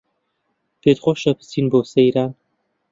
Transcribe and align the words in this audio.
پێتخۆشە 0.81 1.31
بچین 1.37 1.65
بۆ 1.71 1.79
سەیران 1.91 2.31